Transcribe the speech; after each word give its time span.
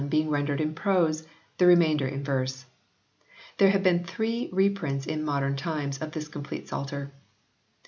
being 0.09 0.31
rendered 0.31 0.59
in 0.59 0.73
prose, 0.73 1.27
the 1.59 1.65
remainder 1.67 2.07
in 2.07 2.23
verse. 2.23 2.65
There 3.59 3.69
have 3.69 3.83
been 3.83 4.03
three 4.03 4.49
reprints 4.51 5.05
in 5.05 5.23
modern 5.23 5.55
times 5.55 5.99
of 5.99 6.11
this 6.13 6.27
complete 6.27 6.67
Psalter. 6.67 7.11